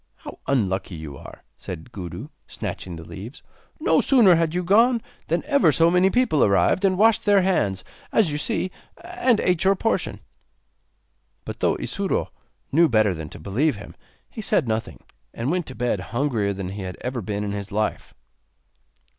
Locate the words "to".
13.29-13.39, 15.67-15.75